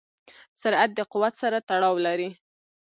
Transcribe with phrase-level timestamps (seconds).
[0.61, 2.29] سرعت د قوت سره تړاو لري.